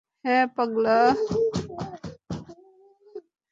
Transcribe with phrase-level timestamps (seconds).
[0.25, 0.97] হ্যাঁঁ, পাগলা।